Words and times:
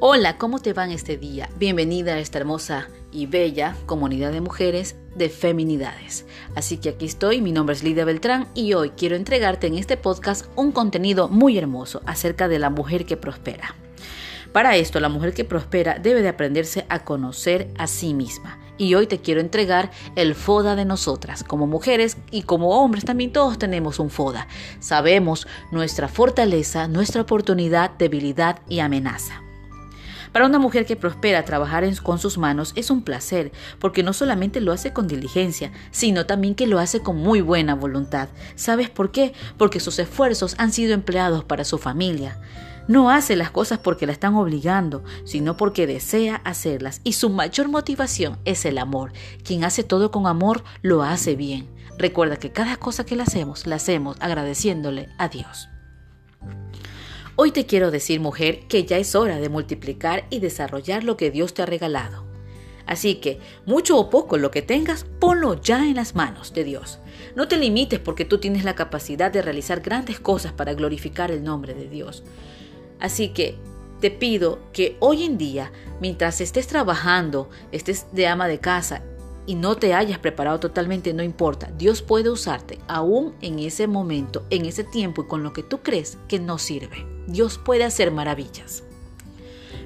Hola, 0.00 0.38
¿cómo 0.38 0.60
te 0.60 0.72
va 0.72 0.84
en 0.84 0.92
este 0.92 1.16
día? 1.16 1.50
Bienvenida 1.58 2.14
a 2.14 2.18
esta 2.20 2.38
hermosa 2.38 2.86
y 3.10 3.26
bella 3.26 3.74
comunidad 3.86 4.30
de 4.30 4.40
mujeres 4.40 4.94
de 5.16 5.28
feminidades. 5.28 6.24
Así 6.54 6.76
que 6.76 6.90
aquí 6.90 7.06
estoy, 7.06 7.40
mi 7.40 7.50
nombre 7.50 7.74
es 7.74 7.82
Lidia 7.82 8.04
Beltrán 8.04 8.46
y 8.54 8.74
hoy 8.74 8.90
quiero 8.90 9.16
entregarte 9.16 9.66
en 9.66 9.74
este 9.74 9.96
podcast 9.96 10.46
un 10.54 10.70
contenido 10.70 11.28
muy 11.28 11.58
hermoso 11.58 12.00
acerca 12.06 12.46
de 12.46 12.60
la 12.60 12.70
mujer 12.70 13.06
que 13.06 13.16
prospera. 13.16 13.74
Para 14.52 14.76
esto, 14.76 15.00
la 15.00 15.08
mujer 15.08 15.34
que 15.34 15.44
prospera 15.44 15.98
debe 15.98 16.22
de 16.22 16.28
aprenderse 16.28 16.86
a 16.88 17.04
conocer 17.04 17.66
a 17.76 17.88
sí 17.88 18.14
misma. 18.14 18.60
Y 18.78 18.94
hoy 18.94 19.08
te 19.08 19.18
quiero 19.18 19.40
entregar 19.40 19.90
el 20.14 20.36
FODA 20.36 20.76
de 20.76 20.84
nosotras. 20.84 21.42
Como 21.42 21.66
mujeres 21.66 22.18
y 22.30 22.42
como 22.42 22.80
hombres 22.80 23.04
también 23.04 23.32
todos 23.32 23.58
tenemos 23.58 23.98
un 23.98 24.10
FODA. 24.10 24.46
Sabemos 24.78 25.48
nuestra 25.72 26.06
fortaleza, 26.06 26.86
nuestra 26.86 27.22
oportunidad, 27.22 27.90
debilidad 27.98 28.60
y 28.68 28.78
amenaza. 28.78 29.42
Para 30.32 30.46
una 30.46 30.58
mujer 30.58 30.86
que 30.86 30.96
prospera 30.96 31.44
trabajar 31.44 31.78
con 32.02 32.18
sus 32.18 32.38
manos 32.38 32.72
es 32.76 32.90
un 32.90 33.02
placer, 33.02 33.52
porque 33.78 34.02
no 34.02 34.12
solamente 34.12 34.60
lo 34.60 34.72
hace 34.72 34.92
con 34.92 35.08
diligencia, 35.08 35.72
sino 35.90 36.26
también 36.26 36.54
que 36.54 36.66
lo 36.66 36.78
hace 36.78 37.00
con 37.00 37.16
muy 37.16 37.40
buena 37.40 37.74
voluntad. 37.74 38.28
¿Sabes 38.56 38.90
por 38.90 39.12
qué? 39.12 39.32
Porque 39.56 39.80
sus 39.80 39.98
esfuerzos 39.98 40.54
han 40.58 40.72
sido 40.72 40.94
empleados 40.94 41.44
para 41.44 41.64
su 41.64 41.78
familia. 41.78 42.40
No 42.88 43.10
hace 43.10 43.36
las 43.36 43.50
cosas 43.50 43.78
porque 43.78 44.06
la 44.06 44.12
están 44.12 44.34
obligando, 44.34 45.04
sino 45.24 45.58
porque 45.58 45.86
desea 45.86 46.36
hacerlas 46.36 47.02
y 47.04 47.12
su 47.12 47.28
mayor 47.28 47.68
motivación 47.68 48.38
es 48.46 48.64
el 48.64 48.78
amor. 48.78 49.12
Quien 49.44 49.62
hace 49.62 49.84
todo 49.84 50.10
con 50.10 50.26
amor 50.26 50.64
lo 50.80 51.02
hace 51.02 51.36
bien. 51.36 51.68
Recuerda 51.98 52.36
que 52.36 52.50
cada 52.50 52.76
cosa 52.76 53.04
que 53.04 53.16
le 53.16 53.24
hacemos, 53.24 53.66
la 53.66 53.76
hacemos 53.76 54.16
agradeciéndole 54.20 55.08
a 55.18 55.28
Dios. 55.28 55.68
Hoy 57.40 57.52
te 57.52 57.66
quiero 57.66 57.92
decir, 57.92 58.18
mujer, 58.18 58.66
que 58.66 58.84
ya 58.84 58.98
es 58.98 59.14
hora 59.14 59.38
de 59.38 59.48
multiplicar 59.48 60.26
y 60.28 60.40
desarrollar 60.40 61.04
lo 61.04 61.16
que 61.16 61.30
Dios 61.30 61.54
te 61.54 61.62
ha 61.62 61.66
regalado. 61.66 62.24
Así 62.84 63.14
que, 63.20 63.38
mucho 63.64 63.96
o 63.96 64.10
poco 64.10 64.38
lo 64.38 64.50
que 64.50 64.60
tengas, 64.60 65.04
ponlo 65.20 65.54
ya 65.62 65.86
en 65.86 65.94
las 65.94 66.16
manos 66.16 66.52
de 66.52 66.64
Dios. 66.64 66.98
No 67.36 67.46
te 67.46 67.56
limites 67.56 68.00
porque 68.00 68.24
tú 68.24 68.38
tienes 68.38 68.64
la 68.64 68.74
capacidad 68.74 69.30
de 69.30 69.40
realizar 69.40 69.82
grandes 69.82 70.18
cosas 70.18 70.50
para 70.50 70.74
glorificar 70.74 71.30
el 71.30 71.44
nombre 71.44 71.74
de 71.74 71.88
Dios. 71.88 72.24
Así 72.98 73.28
que 73.28 73.56
te 74.00 74.10
pido 74.10 74.58
que 74.72 74.96
hoy 74.98 75.22
en 75.22 75.38
día, 75.38 75.70
mientras 76.00 76.40
estés 76.40 76.66
trabajando, 76.66 77.50
estés 77.70 78.06
de 78.10 78.26
ama 78.26 78.48
de 78.48 78.58
casa 78.58 79.04
y 79.48 79.54
no 79.54 79.76
te 79.76 79.94
hayas 79.94 80.18
preparado 80.18 80.60
totalmente, 80.60 81.14
no 81.14 81.22
importa. 81.22 81.72
Dios 81.78 82.02
puede 82.02 82.28
usarte 82.28 82.78
aún 82.86 83.34
en 83.40 83.58
ese 83.58 83.86
momento, 83.86 84.44
en 84.50 84.66
ese 84.66 84.84
tiempo 84.84 85.22
y 85.22 85.26
con 85.26 85.42
lo 85.42 85.54
que 85.54 85.62
tú 85.62 85.78
crees 85.78 86.18
que 86.28 86.38
no 86.38 86.58
sirve. 86.58 87.06
Dios 87.26 87.56
puede 87.56 87.84
hacer 87.84 88.10
maravillas. 88.10 88.84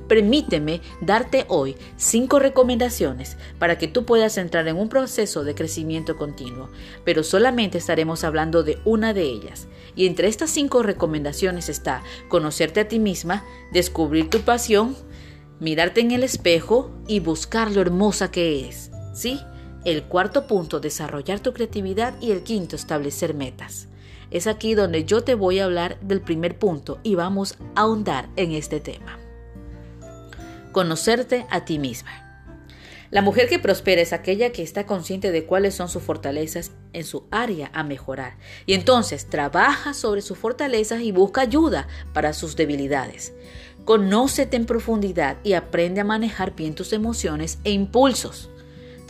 Permíteme 0.08 0.80
darte 1.00 1.46
hoy 1.46 1.76
cinco 1.96 2.40
recomendaciones 2.40 3.36
para 3.60 3.78
que 3.78 3.86
tú 3.86 4.04
puedas 4.04 4.36
entrar 4.36 4.66
en 4.66 4.76
un 4.76 4.88
proceso 4.88 5.44
de 5.44 5.54
crecimiento 5.54 6.16
continuo, 6.16 6.68
pero 7.04 7.22
solamente 7.22 7.78
estaremos 7.78 8.24
hablando 8.24 8.64
de 8.64 8.80
una 8.84 9.14
de 9.14 9.22
ellas. 9.22 9.68
Y 9.94 10.06
entre 10.06 10.26
estas 10.26 10.50
cinco 10.50 10.82
recomendaciones 10.82 11.68
está 11.68 12.02
conocerte 12.28 12.80
a 12.80 12.88
ti 12.88 12.98
misma, 12.98 13.44
descubrir 13.70 14.28
tu 14.28 14.40
pasión, 14.40 14.96
mirarte 15.60 16.00
en 16.00 16.10
el 16.10 16.24
espejo 16.24 16.90
y 17.06 17.20
buscar 17.20 17.70
lo 17.70 17.80
hermosa 17.80 18.28
que 18.32 18.68
es. 18.68 18.90
¿Sí? 19.14 19.40
El 19.84 20.04
cuarto 20.04 20.46
punto, 20.46 20.78
desarrollar 20.78 21.40
tu 21.40 21.52
creatividad 21.52 22.14
y 22.20 22.30
el 22.30 22.44
quinto, 22.44 22.76
establecer 22.76 23.34
metas. 23.34 23.88
Es 24.30 24.46
aquí 24.46 24.74
donde 24.74 25.04
yo 25.04 25.22
te 25.24 25.34
voy 25.34 25.58
a 25.58 25.64
hablar 25.64 25.98
del 26.00 26.20
primer 26.20 26.56
punto 26.56 27.00
y 27.02 27.16
vamos 27.16 27.58
a 27.74 27.82
ahondar 27.82 28.28
en 28.36 28.52
este 28.52 28.78
tema. 28.78 29.18
Conocerte 30.70 31.46
a 31.50 31.64
ti 31.64 31.78
misma. 31.80 32.22
La 33.10 33.20
mujer 33.20 33.46
que 33.46 33.58
prospera 33.58 34.00
es 34.00 34.14
aquella 34.14 34.52
que 34.52 34.62
está 34.62 34.86
consciente 34.86 35.32
de 35.32 35.44
cuáles 35.44 35.74
son 35.74 35.90
sus 35.90 36.02
fortalezas 36.02 36.70
en 36.94 37.04
su 37.04 37.24
área 37.30 37.70
a 37.74 37.82
mejorar 37.82 38.38
y 38.64 38.72
entonces 38.72 39.28
trabaja 39.28 39.92
sobre 39.92 40.22
sus 40.22 40.38
fortalezas 40.38 41.02
y 41.02 41.12
busca 41.12 41.42
ayuda 41.42 41.88
para 42.14 42.32
sus 42.32 42.56
debilidades. 42.56 43.34
Conócete 43.84 44.56
en 44.56 44.64
profundidad 44.64 45.36
y 45.42 45.54
aprende 45.54 46.00
a 46.00 46.04
manejar 46.04 46.54
bien 46.54 46.74
tus 46.74 46.94
emociones 46.94 47.58
e 47.64 47.72
impulsos. 47.72 48.48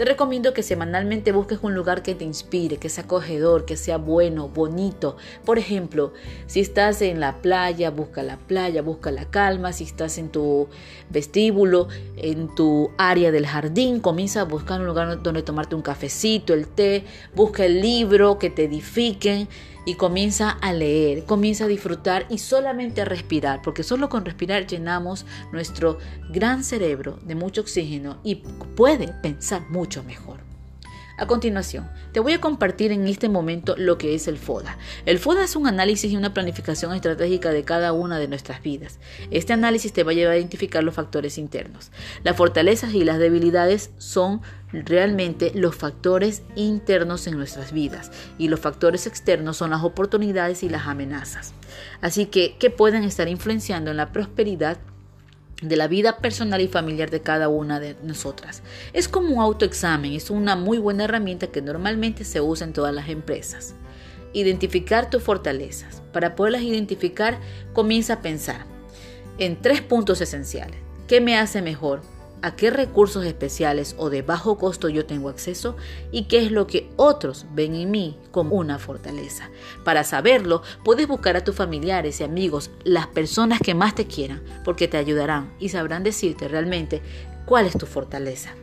Te 0.03 0.09
recomiendo 0.09 0.53
que 0.53 0.65
semanalmente 0.65 1.31
busques 1.31 1.61
un 1.63 1.77
lugar 1.77 2.03
que 2.03 2.17
te 2.17 2.25
inspire, 2.25 2.77
que 2.77 2.89
sea 2.89 3.05
acogedor, 3.05 3.65
que 3.65 3.77
sea 3.77 3.99
bueno, 3.99 4.49
bonito. 4.49 5.17
Por 5.45 5.61
ejemplo, 5.61 6.13
si 6.49 6.59
estás 6.59 7.03
en 7.03 7.21
la 7.21 7.41
playa, 7.41 7.91
busca 7.91 8.25
la 8.25 8.37
playa, 8.37 8.83
busca 8.83 9.13
la 9.13 9.27
calma. 9.27 9.73
Si 9.73 9.85
estás 9.85 10.19
en 10.19 10.31
tu 10.31 10.67
vestíbulo, 11.09 11.87
en 12.17 12.53
tu 12.53 12.91
área 12.99 13.31
del 13.31 13.47
jardín, 13.47 14.01
comienza 14.01 14.41
a 14.41 14.45
buscar 14.45 14.81
un 14.81 14.89
lugar 14.89 15.23
donde 15.23 15.45
tomarte 15.45 15.77
un 15.77 15.83
cafecito, 15.83 16.53
el 16.53 16.67
té, 16.67 17.05
busca 17.37 17.65
el 17.65 17.81
libro 17.81 18.41
que 18.41 18.51
te 18.51 18.65
edifiquen 18.65 19.47
y 19.85 19.95
comienza 19.95 20.51
a 20.51 20.73
leer, 20.73 21.25
comienza 21.25 21.65
a 21.65 21.69
disfrutar 21.69 22.27
y 22.29 22.39
solamente 22.39 23.01
a 23.01 23.05
respirar, 23.05 23.63
porque 23.63 23.83
solo 23.83 24.09
con 24.09 24.25
respirar 24.25 24.67
llenamos 24.67 25.27
nuestro 25.53 25.99
gran 26.31 26.65
cerebro 26.65 27.19
de 27.23 27.35
mucho 27.35 27.63
oxígeno 27.63 28.19
y 28.23 28.37
puede 28.77 29.09
pensar 29.23 29.69
mucho 29.71 30.03
mejor. 30.05 30.52
A 31.23 31.29
continuación, 31.29 31.89
te 32.11 32.19
voy 32.19 32.33
a 32.33 32.41
compartir 32.41 32.91
en 32.91 33.07
este 33.07 33.29
momento 33.29 33.77
lo 33.79 33.97
que 33.97 34.17
es 34.17 34.27
el 34.27 34.39
FODA. 34.39 34.77
El 35.07 35.21
FODA 35.21 35.45
es 35.45 35.55
un 35.55 35.69
análisis 35.69 36.11
y 36.11 36.17
una 36.17 36.35
planificación 36.35 36.93
estratégica 36.95 37.51
de 37.53 37.63
cada 37.63 37.93
una 37.93 38.19
de 38.19 38.27
nuestras 38.27 38.61
vidas. 38.61 38.99
Este 39.31 39.53
análisis 39.53 39.93
te 39.93 40.03
va 40.03 40.11
a 40.11 40.15
llevar 40.15 40.35
a 40.35 40.39
identificar 40.39 40.83
los 40.83 40.97
factores 40.97 41.39
internos. 41.39 41.93
Las 42.25 42.37
fortalezas 42.37 42.93
y 42.95 43.05
las 43.05 43.21
debilidades 43.21 43.93
son 43.99 44.43
realmente 44.73 45.53
los 45.55 45.77
factores 45.77 46.43
internos 46.57 47.29
en 47.29 47.37
nuestras 47.37 47.73
vidas 47.73 48.11
y 48.37 48.49
los 48.49 48.59
factores 48.59 49.07
externos 49.07 49.59
son 49.59 49.71
las 49.71 49.85
oportunidades 49.85 50.65
y 50.65 50.69
las 50.69 50.89
amenazas. 50.89 51.55
Así 52.01 52.27
que, 52.27 52.57
¿qué 52.59 52.71
pueden 52.71 53.05
estar 53.05 53.29
influenciando 53.29 53.93
en 53.93 53.97
la 53.97 54.11
prosperidad 54.11 54.79
de 55.63 55.77
la 55.77 55.89
vida 55.89 56.19
personal 56.19 56.61
y 56.61 56.69
familiar 56.69 57.11
de 57.11 57.23
cada 57.23 57.49
una 57.49 57.81
de 57.81 57.97
nosotras. 58.03 58.63
Es 58.93 59.09
como 59.09 59.35
un 59.35 59.41
autoexamen, 59.41 60.13
es 60.13 60.29
una 60.29 60.57
muy 60.57 60.79
buena 60.79 61.05
herramienta 61.05 61.47
que 61.47 61.63
normalmente 61.63 62.25
se 62.25 62.41
usa 62.41 62.67
en 62.67 62.73
todas 62.73 62.95
las 62.95 63.09
empresas. 63.09 63.75
Identificar 64.33 65.09
tus 65.09 65.23
fortalezas. 65.23 66.03
Para 66.13 66.35
poderlas 66.35 66.63
identificar, 66.63 67.39
comienza 67.73 68.15
a 68.15 68.23
pensar 68.23 68.67
en 69.39 69.61
tres 69.61 69.81
puntos 69.81 70.21
esenciales. 70.21 70.77
¿Qué 71.07 71.21
me 71.21 71.37
hace 71.37 71.63
mejor? 71.63 72.03
A 72.43 72.57
qué 72.57 72.71
recursos 72.71 73.25
especiales 73.25 73.95
o 73.99 74.11
de 74.11 74.23
bajo 74.23 74.59
costo 74.59 74.89
yo 74.89 75.07
tengo 75.07 75.29
acceso 75.29 75.77
y 76.11 76.25
qué 76.25 76.39
es 76.39 76.51
lo 76.51 76.67
que 76.67 76.91
otros 76.97 77.47
ven 77.55 77.75
en 77.75 77.91
mí 77.91 78.19
como 78.31 78.57
una 78.57 78.79
fortaleza. 78.79 79.51
Para 79.85 80.05
saberlo, 80.05 80.63
puedes 80.85 81.07
buscar 81.07 81.37
a 81.37 81.45
tus 81.45 81.57
familiares 81.57 82.21
y 82.21 82.25
amigos, 82.25 82.71
las 82.85 83.07
personas 83.07 83.61
que 83.61 83.75
más 83.75 83.95
te 83.95 84.07
quieran, 84.07 84.43
porque 84.65 84.89
te 84.89 84.97
ayudarán 84.97 85.53
y 85.59 85.71
sabrán 85.71 86.03
decirte 86.03 86.49
realmente 86.49 87.01
cuál 87.47 87.67
es 87.67 87.79
tu 87.79 87.87
fortaleza. 87.87 88.55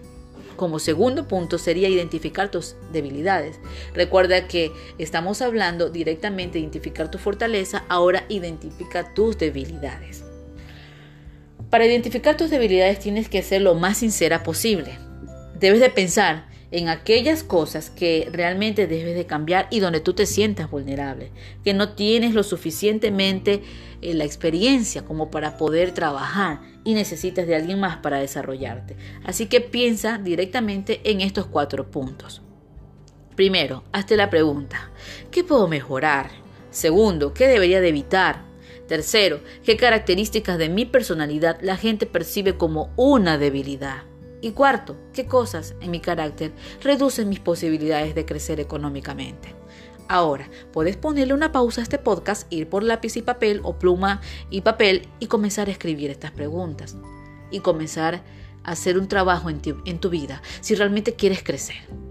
Como 0.57 0.79
segundo 0.79 1.25
punto 1.25 1.57
sería 1.57 1.87
identificar 1.87 2.51
tus 2.51 2.75
debilidades. 2.91 3.61
Recuerda 3.93 4.49
que 4.49 4.73
estamos 4.97 5.41
hablando 5.41 5.89
directamente 5.89 6.57
de 6.57 6.59
identificar 6.59 7.09
tu 7.09 7.17
fortaleza, 7.17 7.85
ahora 7.87 8.25
identifica 8.27 9.13
tus 9.13 9.37
debilidades. 9.37 10.28
Para 11.69 11.85
identificar 11.85 12.35
tus 12.35 12.49
debilidades 12.49 12.99
tienes 12.99 13.29
que 13.29 13.43
ser 13.43 13.61
lo 13.61 13.75
más 13.75 13.97
sincera 13.97 14.41
posible. 14.43 14.97
Debes 15.59 15.79
de 15.79 15.89
pensar 15.89 16.47
en 16.71 16.87
aquellas 16.87 17.43
cosas 17.43 17.89
que 17.89 18.27
realmente 18.31 18.87
debes 18.87 19.15
de 19.15 19.25
cambiar 19.25 19.67
y 19.69 19.79
donde 19.79 19.99
tú 19.99 20.13
te 20.13 20.25
sientas 20.25 20.69
vulnerable, 20.69 21.31
que 21.63 21.73
no 21.73 21.93
tienes 21.93 22.33
lo 22.33 22.43
suficientemente 22.43 23.61
eh, 24.01 24.13
la 24.13 24.23
experiencia 24.23 25.03
como 25.03 25.29
para 25.31 25.57
poder 25.57 25.93
trabajar 25.93 26.61
y 26.83 26.93
necesitas 26.93 27.47
de 27.47 27.55
alguien 27.55 27.79
más 27.79 27.97
para 27.97 28.19
desarrollarte. 28.19 28.95
Así 29.23 29.47
que 29.47 29.61
piensa 29.61 30.17
directamente 30.17 31.01
en 31.03 31.21
estos 31.21 31.47
cuatro 31.47 31.89
puntos. 31.89 32.41
Primero, 33.35 33.83
hazte 33.91 34.17
la 34.17 34.29
pregunta, 34.29 34.91
¿qué 35.31 35.43
puedo 35.43 35.67
mejorar? 35.67 36.29
Segundo, 36.71 37.33
¿qué 37.33 37.47
debería 37.47 37.79
de 37.81 37.89
evitar? 37.89 38.48
Tercero, 38.89 39.39
qué 39.63 39.77
características 39.77 40.57
de 40.57 40.67
mi 40.67 40.83
personalidad 40.83 41.59
la 41.61 41.77
gente 41.77 42.07
percibe 42.07 42.57
como 42.57 42.91
una 42.95 43.37
debilidad. 43.37 44.03
Y 44.41 44.51
cuarto, 44.53 44.97
qué 45.13 45.27
cosas 45.27 45.75
en 45.79 45.91
mi 45.91 45.99
carácter 45.99 46.53
reducen 46.81 47.29
mis 47.29 47.39
posibilidades 47.39 48.15
de 48.15 48.25
crecer 48.25 48.59
económicamente. 48.59 49.53
Ahora, 50.07 50.49
puedes 50.73 50.97
ponerle 50.97 51.35
una 51.35 51.51
pausa 51.51 51.81
a 51.81 51.83
este 51.83 51.99
podcast, 51.99 52.51
ir 52.51 52.67
por 52.67 52.81
lápiz 52.81 53.15
y 53.15 53.21
papel 53.21 53.61
o 53.63 53.77
pluma 53.77 54.21
y 54.49 54.61
papel 54.61 55.07
y 55.19 55.27
comenzar 55.27 55.67
a 55.67 55.71
escribir 55.71 56.09
estas 56.09 56.31
preguntas. 56.31 56.97
Y 57.51 57.59
comenzar 57.59 58.23
a 58.63 58.71
hacer 58.71 58.97
un 58.97 59.07
trabajo 59.07 59.51
en 59.51 59.61
tu, 59.99 60.09
vida 60.09 60.41
si 60.61 60.73
realmente 60.73 61.13
quieres 61.13 61.43
crecer. 61.43 62.08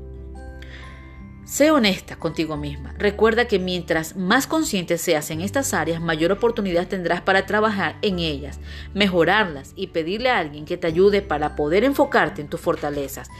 Sé 1.49 1.71
honesta 1.71 2.17
contigo 2.17 2.59
misma. 2.59 2.95
Recuerda 2.99 3.49
que 3.49 3.59
mientras 3.59 4.17
más 4.17 4.47
consciente 4.47 4.99
seas 4.99 5.31
en 5.31 5.41
estas 5.41 5.73
áreas, 5.73 5.99
mayor 5.99 6.31
oportunidad 6.31 6.89
tendrás 6.89 7.23
para 7.23 7.47
trabajar 7.47 7.97
en 8.03 8.19
ellas, 8.19 8.61
mejorarlas 8.93 9.73
y 9.75 9.87
pedirle 9.87 10.29
a 10.29 10.37
alguien 10.37 10.67
que 10.67 10.77
te 10.77 10.87
ayude 10.87 11.23
para 11.23 11.57
poder 11.57 11.85
enfocarte 11.85 12.43
en 12.43 12.49
tus 12.49 12.61
fortalezas. 12.61 13.31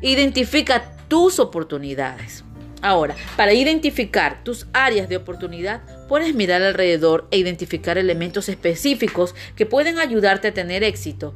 Identifica 0.00 0.96
tus 1.08 1.38
oportunidades. 1.38 2.44
Ahora, 2.80 3.14
para 3.36 3.52
identificar 3.52 4.42
tus 4.42 4.66
áreas 4.72 5.10
de 5.10 5.18
oportunidad, 5.18 5.82
puedes 6.08 6.34
mirar 6.34 6.62
alrededor 6.62 7.28
e 7.30 7.36
identificar 7.36 7.98
elementos 7.98 8.48
específicos 8.48 9.34
que 9.54 9.66
pueden 9.66 9.98
ayudarte 9.98 10.48
a 10.48 10.54
tener 10.54 10.82
éxito 10.82 11.34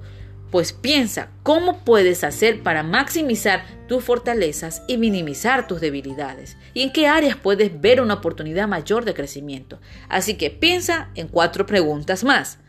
pues 0.54 0.72
piensa 0.72 1.30
cómo 1.42 1.80
puedes 1.80 2.22
hacer 2.22 2.62
para 2.62 2.84
maximizar 2.84 3.64
tus 3.88 4.04
fortalezas 4.04 4.84
y 4.86 4.98
minimizar 4.98 5.66
tus 5.66 5.80
debilidades 5.80 6.56
y 6.74 6.82
en 6.82 6.92
qué 6.92 7.08
áreas 7.08 7.34
puedes 7.34 7.80
ver 7.80 8.00
una 8.00 8.14
oportunidad 8.14 8.68
mayor 8.68 9.04
de 9.04 9.14
crecimiento. 9.14 9.80
Así 10.08 10.34
que 10.34 10.50
piensa 10.50 11.10
en 11.16 11.26
cuatro 11.26 11.66
preguntas 11.66 12.22
más. 12.22 12.60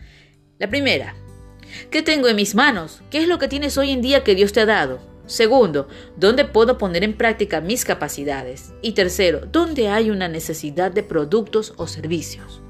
La 0.57 0.67
primera, 0.67 1.13
¿qué 1.91 2.01
tengo 2.01 2.27
en 2.27 2.37
mis 2.37 2.55
manos? 2.55 3.03
¿Qué 3.11 3.21
es 3.21 3.27
lo 3.27 3.37
que 3.37 3.47
tienes 3.47 3.77
hoy 3.77 3.91
en 3.91 4.01
día 4.01 4.23
que 4.23 4.33
Dios 4.33 4.51
te 4.51 4.61
ha 4.61 4.65
dado? 4.65 4.99
Segundo, 5.27 5.87
¿dónde 6.17 6.43
puedo 6.43 6.79
poner 6.79 7.03
en 7.03 7.15
práctica 7.15 7.61
mis 7.61 7.85
capacidades? 7.85 8.73
Y 8.81 8.93
tercero, 8.93 9.41
¿dónde 9.51 9.89
hay 9.89 10.09
una 10.09 10.27
necesidad 10.27 10.91
de 10.91 11.03
productos 11.03 11.75
o 11.77 11.85
servicios? 11.85 12.63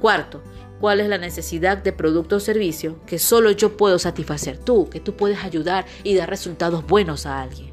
Cuarto, 0.00 0.44
cuál 0.80 1.00
es 1.00 1.08
la 1.08 1.18
necesidad 1.18 1.78
de 1.78 1.92
producto 1.92 2.36
o 2.36 2.40
servicio 2.40 2.98
que 3.06 3.18
solo 3.18 3.50
yo 3.50 3.76
puedo 3.76 3.98
satisfacer 3.98 4.58
tú, 4.58 4.88
que 4.90 5.00
tú 5.00 5.16
puedes 5.16 5.44
ayudar 5.44 5.86
y 6.02 6.14
dar 6.14 6.28
resultados 6.28 6.86
buenos 6.86 7.26
a 7.26 7.40
alguien. 7.40 7.72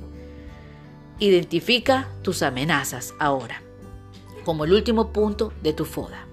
Identifica 1.19 2.09
tus 2.23 2.41
amenazas 2.41 3.13
ahora, 3.19 3.61
como 4.43 4.65
el 4.65 4.73
último 4.73 5.11
punto 5.13 5.53
de 5.61 5.73
tu 5.73 5.85
FODA. 5.85 6.25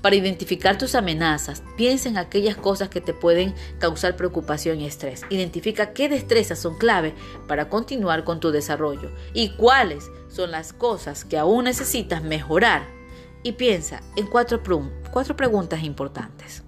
Para 0.00 0.16
identificar 0.16 0.78
tus 0.78 0.94
amenazas, 0.94 1.62
piensa 1.76 2.08
en 2.08 2.18
aquellas 2.18 2.56
cosas 2.56 2.88
que 2.88 3.00
te 3.00 3.14
pueden 3.14 3.54
causar 3.78 4.16
preocupación 4.16 4.80
y 4.80 4.86
estrés. 4.86 5.22
Identifica 5.30 5.92
qué 5.92 6.08
destrezas 6.08 6.58
son 6.58 6.76
clave 6.76 7.14
para 7.46 7.68
continuar 7.68 8.24
con 8.24 8.40
tu 8.40 8.50
desarrollo 8.50 9.10
y 9.32 9.50
cuáles 9.50 10.10
son 10.28 10.50
las 10.50 10.72
cosas 10.72 11.24
que 11.24 11.38
aún 11.38 11.64
necesitas 11.64 12.22
mejorar. 12.22 13.01
Y 13.42 13.52
piensa 13.52 14.02
en 14.16 14.26
cuatro, 14.26 14.62
preguntas 15.36 15.82
importantes. 15.82 16.62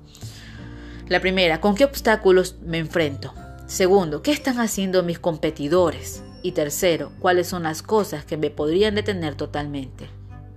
La 1.08 1.20
primera, 1.20 1.60
¿con 1.60 1.74
qué 1.74 1.84
obstáculos 1.84 2.56
me 2.64 2.78
enfrento? 2.78 3.32
Segundo, 3.66 4.22
¿qué 4.22 4.32
están 4.32 4.58
haciendo 4.58 5.02
mis 5.02 5.18
competidores? 5.18 6.22
Y 6.42 6.52
tercero, 6.52 7.12
¿cuáles 7.20 7.46
son 7.46 7.62
las 7.62 7.82
cosas 7.82 8.24
que 8.24 8.36
me 8.36 8.50
podrían 8.50 8.94
detener 8.94 9.34
totalmente? 9.34 10.08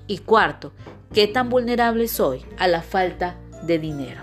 Y 0.07 0.19
cuarto, 0.19 0.73
¿qué 1.13 1.27
tan 1.27 1.49
vulnerable 1.49 2.07
soy 2.07 2.45
a 2.57 2.67
la 2.67 2.81
falta 2.81 3.37
de 3.63 3.77
dinero? 3.77 4.21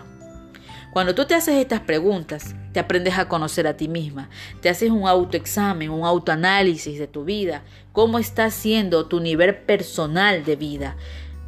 Cuando 0.93 1.15
tú 1.15 1.27
te 1.27 1.35
haces 1.35 1.57
estas 1.57 1.81
preguntas, 1.81 2.55
te 2.73 2.81
aprendes 2.81 3.19
a 3.19 3.29
conocer 3.29 3.67
a 3.67 3.77
ti 3.77 3.89
misma, 3.89 4.31
te 4.61 4.69
haces 4.69 4.91
un 4.91 5.09
autoexamen, 5.09 5.91
un 5.91 6.05
autoanálisis 6.05 6.99
de 6.99 7.07
tu 7.07 7.25
vida, 7.25 7.65
cómo 7.93 8.19
está 8.19 8.51
siendo 8.51 9.07
tu 9.07 9.21
nivel 9.21 9.57
personal 9.57 10.45
de 10.45 10.57
vida, 10.57 10.97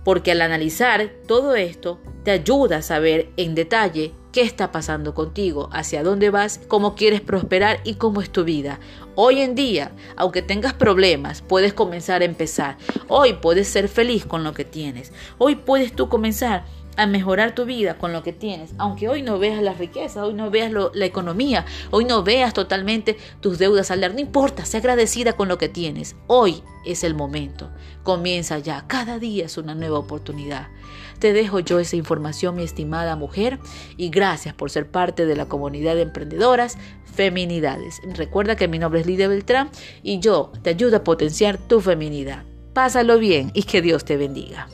porque 0.07 0.31
al 0.31 0.41
analizar 0.41 1.11
todo 1.27 1.57
esto 1.57 1.99
te 2.23 2.31
ayuda 2.31 2.77
a 2.77 2.83
saber 2.83 3.29
en 3.37 3.57
detalle 3.57 4.13
qué 4.31 4.43
está 4.43 4.71
pasando 4.71 5.15
contigo, 5.15 5.69
hacia 5.73 6.05
dónde 6.05 6.31
vas, 6.31 6.61
cómo 6.69 6.95
quieres 6.95 7.21
prosperar 7.21 7.81
y 7.83 7.95
cómo 7.95 8.21
es 8.21 8.31
tu 8.31 8.45
vida. 8.45 8.79
Hoy 9.17 9.41
en 9.41 9.57
día, 9.57 9.91
aunque 10.15 10.43
tengas 10.43 10.75
problemas, 10.75 11.43
puedes 11.43 11.75
comenzar 11.75 12.23
a 12.23 12.25
empezar. 12.25 12.79
Hoy 13.09 13.33
puedes 13.33 13.67
ser 13.67 13.89
feliz 13.89 14.25
con 14.25 14.45
lo 14.45 14.55
que 14.55 14.65
tienes. 14.65 15.13
Hoy 15.39 15.57
puedes 15.57 15.93
tú 15.93 16.09
comenzar 16.09 16.65
a 16.97 17.07
mejorar 17.07 17.55
tu 17.55 17.65
vida 17.65 17.99
con 17.99 18.13
lo 18.13 18.23
que 18.23 18.33
tienes, 18.33 18.73
aunque 18.79 19.09
hoy 19.09 19.23
no 19.23 19.39
veas 19.39 19.63
la 19.63 19.75
riqueza, 19.75 20.25
hoy 20.25 20.35
no 20.35 20.51
veas 20.51 20.73
la 20.73 21.05
economía, 21.05 21.65
hoy 21.91 22.05
no 22.05 22.23
veas 22.23 22.55
totalmente 22.55 23.17
tus 23.41 23.59
deudas 23.59 23.91
al 23.91 24.01
dar, 24.01 24.15
no 24.15 24.21
importa, 24.21 24.65
sé 24.65 24.79
agradecida 24.79 25.35
con 25.35 25.49
lo 25.49 25.59
que 25.59 25.69
tienes. 25.69 26.17
Hoy 26.27 26.63
es 26.85 27.05
el 27.05 27.15
momento. 27.15 27.71
Comienza 28.03 28.59
ya, 28.59 28.87
cada 28.87 29.19
día 29.19 29.47
es 29.47 29.59
una 29.59 29.75
nueva 29.75 29.99
oportunidad. 29.99 30.69
Te 31.19 31.33
dejo 31.33 31.61
yo 31.61 31.81
esa 31.81 31.97
información, 31.97 32.57
mi 32.57 32.63
estimada 32.63 33.17
mujer, 33.17 33.59
y 33.97 34.11
gracias 34.11 34.55
por 34.55 34.71
ser 34.71 34.91
parte 34.91 35.27
de 35.27 35.37
la 35.37 35.47
comunidad 35.47 35.95
de 35.95 36.03
emprendedoras 36.03 36.79
feminidades. 37.15 38.01
Recuerda 38.15 38.57
que 38.57 38.69
mi 38.69 38.79
nombre 38.79 39.01
es 39.01 39.07
Lidia 39.07 39.29
Beltrán 39.29 39.71
y 40.03 40.21
yo 40.21 40.53
te 40.63 40.71
ayudo 40.71 40.99
a 40.99 41.05
potenciar 41.05 41.59
tu 41.59 41.81
feminidad. 41.81 42.45
Pásalo 42.75 43.19
bien 43.19 43.51
y 43.55 43.63
que 43.63 43.81
Dios 43.81 44.05
te 44.05 44.19
bendiga. 44.19 44.69